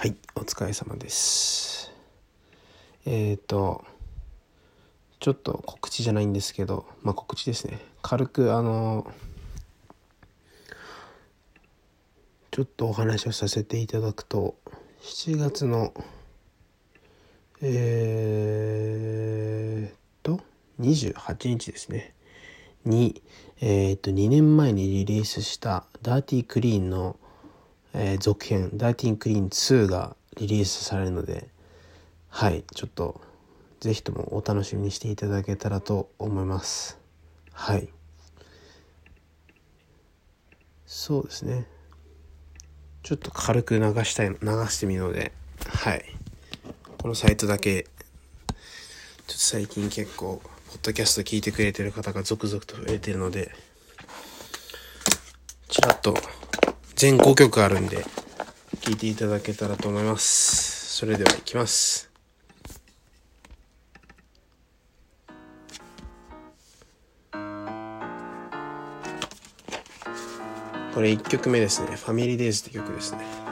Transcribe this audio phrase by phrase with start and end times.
[0.00, 1.92] はい、お疲れ様です。
[3.04, 3.84] えっ、ー、と、
[5.18, 7.80] ちょっと告知じゃないんですけど、まあ告知ですね。
[8.00, 9.12] 軽く、あの、
[12.52, 14.54] ちょっとお話をさせていただくと、
[15.02, 15.92] 7月の、
[17.60, 20.40] えーと、
[20.78, 22.14] 28日ですね。
[22.84, 23.20] に、
[23.60, 27.16] えっ、と、2年前にリリースしたダーティークリーンの、
[27.94, 31.48] えー、続編「ダーティンクリーン2」がリリースされるので
[32.28, 33.20] はいちょっと
[33.80, 36.98] 是非ともお楽しみにしていただけたらと思います。
[37.52, 37.88] はい。
[40.84, 41.66] そうですね。
[43.04, 44.36] ちょっと軽く流したい流
[44.68, 45.32] してみるので。
[45.68, 46.04] はい。
[46.98, 47.92] このサイトだけちょっ
[49.26, 53.52] と最近結構ポッドキャスト聞いてくれてる方が続々と増えてるので
[55.68, 56.16] ちらっと
[56.98, 58.04] 全5曲あるんで、
[58.80, 60.96] 聴いていただけたらと思います。
[60.96, 62.10] それでは行きます。
[70.92, 71.94] これ1曲目ですね。
[71.94, 73.47] ファミリーデイズって曲ですね。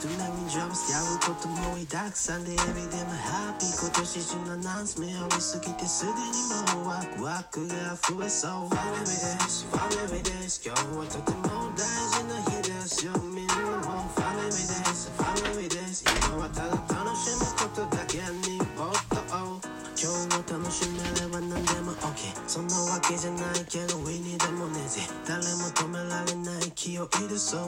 [0.00, 6.16] ジョブスやることもいたくさんでエビでもハッピー今年中のナンス目を見すぎてすでに
[6.80, 9.12] もうワクワクが増えそうファミリーで
[9.44, 14.56] すファミリーです今日はとても大事な日ですよみんなもファミリーで
[14.88, 18.88] すファミリーです今はただ楽しむことだけに没
[19.28, 19.60] 頭
[20.00, 21.60] 今日も楽しめれば何
[22.46, 27.60] そんなわけじゃないけど We need もねぜ誰も止められない気を入れそう。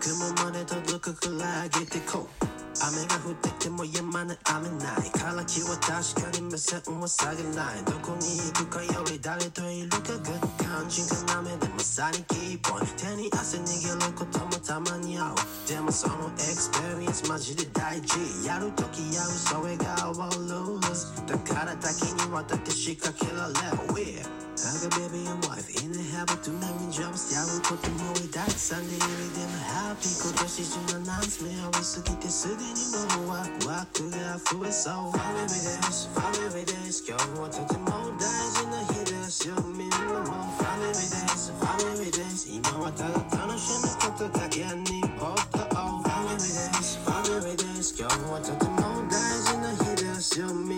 [0.00, 2.57] 雲まで届くくらい上げてこう。
[2.80, 5.10] 雨が降ってても止まない雨ない。
[5.10, 7.84] から気は確かに目線は下げない。
[7.84, 15.34] どこに行くかより誰といるかが肝心要でまさにキーポイント手に汗握ることもたまに合う。
[15.68, 18.46] でもそのエクスペリエンスマジで大事。
[18.46, 23.58] やるときやるそれが our lose だから多岐にわたって仕掛けられる。
[23.92, 25.70] We're I got baby and wife.
[25.84, 32.74] In the habit to make jobs やることもりたくさんでいるでもハッピー今年中のナンス目を見すぎてすでに
[33.22, 37.86] もうワクワクが増えそうファミリーですファミリーです今日はとても
[38.18, 41.06] 大事な日ですよみんなもファミリーで
[41.38, 50.77] すファミリーです今はただ楽しむことだけにもっとファミリーですファミリーです今日はとても大事な日ですよみん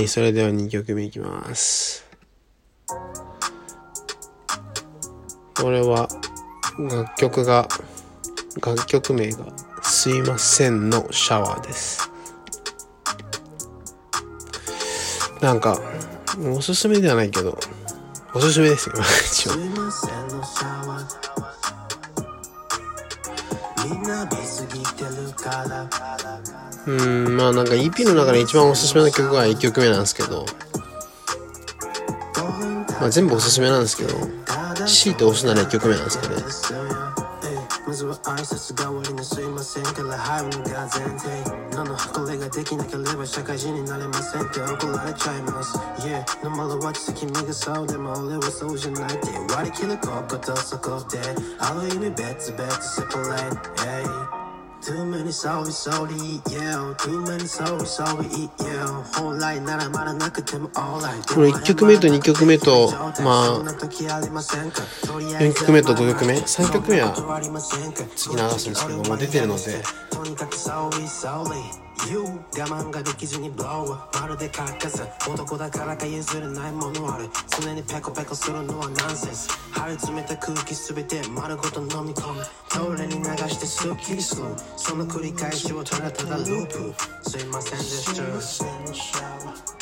[0.00, 2.04] いそれでは2曲目いきます。
[5.56, 6.08] これは
[6.78, 7.68] 楽曲が
[8.64, 9.44] 楽曲名が
[9.82, 12.10] 「すいません」のシャワーです。
[15.40, 15.80] なんか
[16.54, 17.58] おすすめではないけど
[18.34, 18.94] おすすめですよ。
[19.26, 19.64] 一応み
[23.96, 24.42] んな出過
[24.72, 26.67] ぎてるから。
[26.86, 30.46] うんまあなんか EP の中で一番おすすめの曲が1曲目なんですけど。
[33.00, 34.08] まあ全部おすすめなんですけど
[34.86, 36.34] 強いて押すなら1曲目なんですかね。
[36.34, 36.44] はい
[39.58, 41.28] ませんから入るのが前提
[41.72, 45.78] 何のこれができなければ社会人になれませんって怒られちゃいます。
[46.06, 48.36] Yeah のまろわきさ君がそうでも俺
[53.76, 54.37] はい
[54.88, 58.24] Too many sorry sorry yeah Too many sorry sorry
[58.58, 58.86] yeah
[59.20, 62.90] 本来ならまだなくても alright これ1曲目と2曲目と
[63.22, 67.12] まあ4曲目と5曲目3曲目は
[68.16, 75.02] 次流すんですけどもう出てるのでとにかく sorry sorry You 我慢ができずに blow まるでカッカス。
[75.28, 77.28] 男だからか譲れないものある。
[77.60, 79.48] 常にペコペコするのはナンセンス。
[79.72, 82.44] 張り詰めた空気すべて丸ごと飲み込む。
[82.70, 84.44] トイレに流してスッキリする。
[84.76, 86.94] その繰り返しをただただループ。
[87.30, 87.84] すいませんで
[88.94, 89.77] した。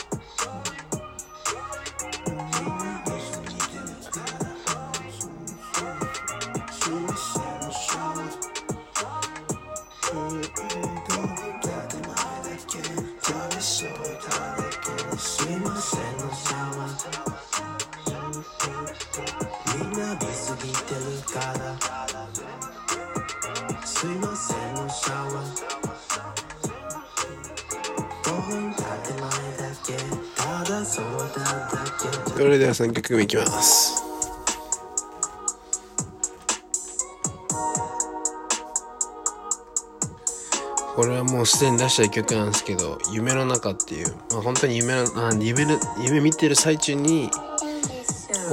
[32.37, 34.03] それでは3曲目いきます。
[40.95, 47.31] これはもうすでに出した曲なんですけど「夢の中」っていう、まあ、本当に夢のあ夢の夢見てる最中に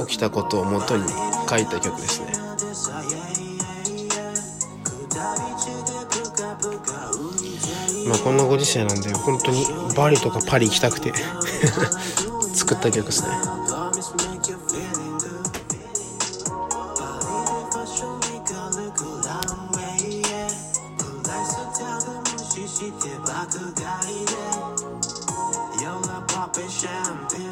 [0.06, 1.04] 起きたことをもとに
[1.48, 2.32] 書いた曲ですね。
[8.08, 11.12] まあこんなご時世なんで本当にバリとかパリ行きたくて
[12.54, 13.63] 作った曲ですね。
[26.56, 27.43] open champagne.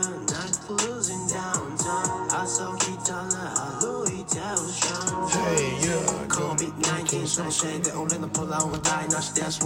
[7.96, 9.60] 俺のプランは台無しです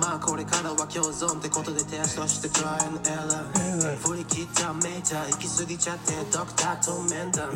[0.00, 7.50] まあこれからは共存ってことでテストしてトライアンエラー振り切ったメーター行き過ぎちゃってドクターと面談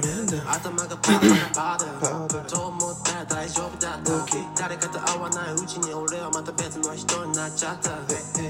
[0.50, 4.12] 頭がパーパーパーと思ったら大丈夫だった
[4.58, 7.94] 誰かと会わないうちに俺はまた別の人になっちゃった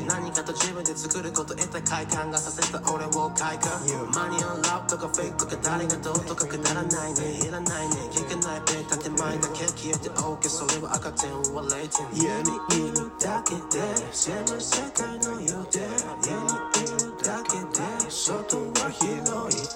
[0.08, 3.76] 何かと自分で作ること得た快感がさせた俺を快感
[4.14, 12.50] マニアンラップとかフェイクとか誰がどうとかくだらないねいらないね聞かないペー建前だけ消えて OK それは赤点は0点家に
[12.86, 15.80] いるだけで狭い世界のようで
[16.22, 16.38] 家に
[16.78, 19.66] いるだけで外は広いで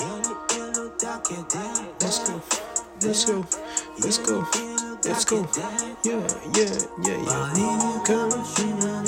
[0.00, 1.40] 家にいるだけで
[2.00, 2.40] Let's go.
[3.00, 3.44] Let's go.
[4.00, 4.44] Let's go.
[5.04, 5.46] Let's go.
[6.02, 6.18] Yeah yeah
[7.02, 7.54] yeah yeah.
[8.04, 9.04] かもしれない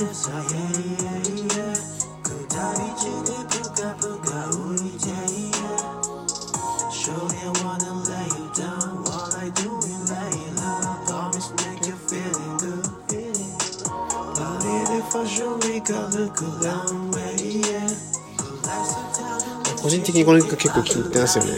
[19.82, 21.52] 個人的にこの曲結構気に入ってますよね。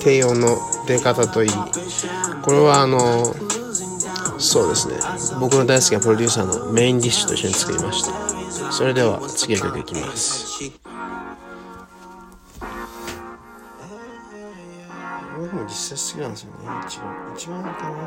[0.00, 0.56] 低音の
[0.86, 1.50] 出方といい。
[2.42, 3.34] これはあの
[4.38, 4.94] そうですね。
[5.40, 8.72] 僕の大好きなプロデューサーのメインディッシュと一緒に作りました。
[8.72, 10.95] それでは次の曲いきます。
[15.46, 18.02] これでも実際好きなんですよね一番一番かな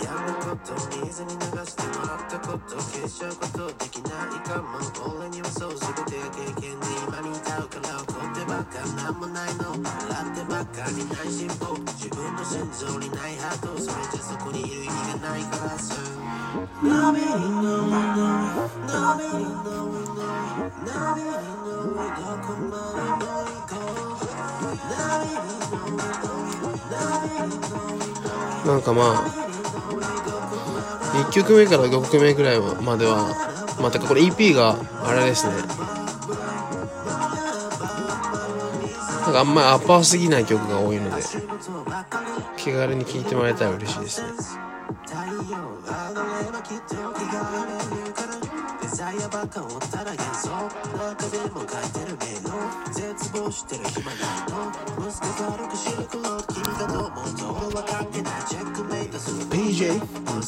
[0.00, 0.72] やること
[1.04, 4.80] 水に流してもらったこと消しちゃうことできないかも
[5.20, 15.94] 俺にはそう全てが経験で今に至るから怒ってばっかなんもないの笑ってばっかりない進歩自分の心臓にないハートそれじゃそこにいる意味がないからさ
[16.82, 18.16] Nobody know, no,
[18.88, 20.32] nobody know, no,
[20.88, 21.76] nobody know,
[22.16, 24.36] どこまでも行こう
[24.88, 26.45] Nobody know, no
[28.66, 29.46] なんかまあ
[31.28, 33.28] 1曲目から5曲目ぐらいまでは
[33.80, 35.54] まあてかこれ EP があれですね。
[39.22, 41.22] なんかあんまりアッパーすぎない曲が多いので
[42.56, 44.28] 気軽に聴いてもらえたら嬉しいですね。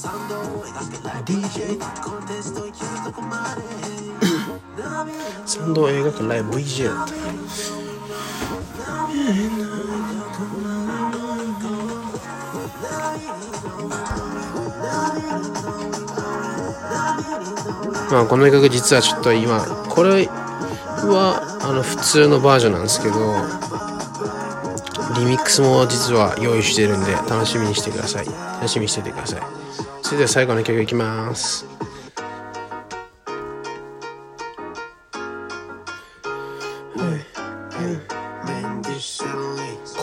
[0.08, 1.84] サウンドを描けない DJ ま
[2.24, 2.42] で
[5.44, 7.14] サンドを描くライブ VJ だった
[18.10, 19.60] まあこの曲実はちょっと今
[19.90, 23.14] これはあの普通のバージョンなんですけど
[25.18, 28.26] リミックスも実は用意してるんで楽しみにしてください。
[28.58, 29.57] 楽しみにしててください。
[30.08, 31.66] それでは最後の曲いきます。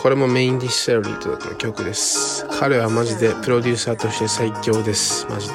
[0.00, 2.46] これもメインディッシュセラリーとの曲です。
[2.60, 5.26] 彼はマジでプロデューサーとして最強です。
[5.28, 5.54] マジで。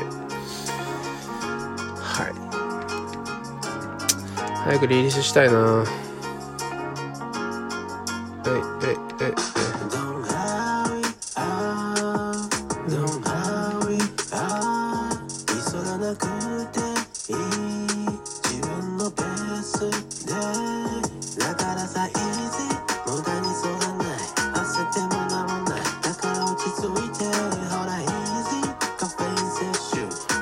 [2.01, 2.33] はい。
[4.65, 5.59] 早くリリースしたいな。
[5.59, 5.87] はい
[8.85, 9.33] えええ。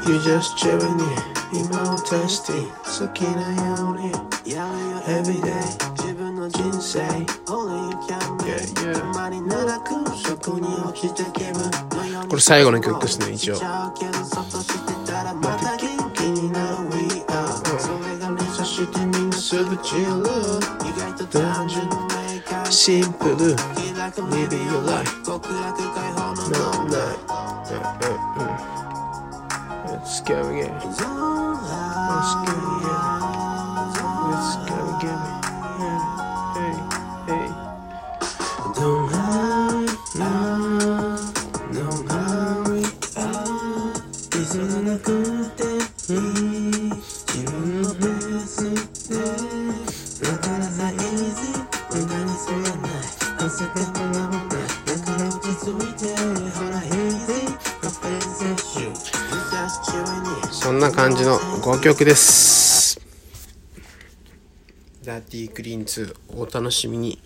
[0.09, 1.21] You just chilling here
[1.53, 2.67] 今をテスティ
[2.99, 4.11] 好きなように。
[5.05, 5.53] Everyday.
[6.01, 7.01] 自分の人生。
[7.45, 8.99] Only you can make yeah.
[8.99, 13.55] たまになら空食に落ちて気分これ最後の曲ですね一応。
[13.57, 20.01] ちゃうけどそっとしてたらまた元気になる We are それがねそしてみんなすぐチル。
[20.01, 20.05] 意
[20.97, 21.85] 外と単純。
[21.85, 23.35] 明快シンプル
[23.75, 25.23] 気楽 Live your life.
[25.23, 28.18] 極楽解放の No night
[30.29, 33.19] うんうんうん Let's go again Don't Let's get it, get it.
[34.29, 35.33] Let's get it, get it.
[36.55, 36.73] Hey,
[37.25, 37.49] hey, hey.
[38.75, 39.87] Don't hurry,
[40.19, 40.29] no,
[41.73, 42.83] don't hurry
[43.17, 43.27] up.
[44.31, 45.05] リズムなく
[45.57, 45.63] て
[46.13, 48.63] いい自分のペース
[49.09, 49.15] で
[50.25, 51.49] だからさ easy
[51.89, 52.91] 無駄にすらない
[53.39, 57.68] 汗かくなもないだから落ち着いてほら easy のペ
[60.69, 63.01] そんな感じの5曲です。
[65.03, 67.19] ダーティークリーン2お楽しみに。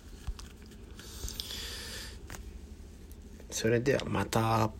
[3.51, 4.71] それではまた。